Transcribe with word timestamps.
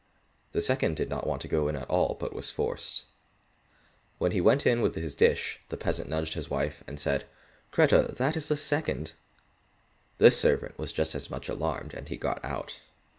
The 0.53 0.61
second 0.61 0.95
did 0.97 1.09
not 1.09 1.27
want 1.27 1.43
to 1.43 1.47
go 1.47 1.67
in 1.67 1.75
at 1.75 1.87
all, 1.87 2.15
but 2.19 2.33
was 2.33 2.49
forced. 2.49 3.01
So 3.01 3.05
when 4.17 4.31
he 4.31 4.41
went 4.41 4.65
in 4.65 4.81
with 4.81 4.95
his 4.95 5.13
dish, 5.13 5.59
the 5.69 5.77
peasant 5.77 6.09
nudged 6.09 6.33
his 6.33 6.49
wife, 6.49 6.83
and 6.87 6.99
said, 6.99 7.25
"Grethe, 7.69 8.17
that 8.17 8.35
is 8.35 8.47
the 8.47 8.57
second." 8.57 9.13
This 10.17 10.35
servant 10.39 10.79
was 10.79 10.91
just 10.91 11.13
as 11.13 11.29
much 11.29 11.49
alarmed, 11.49 11.93
and 11.93 12.07
he 12.09 12.17
got 12.17 12.43
out. 12.43 12.79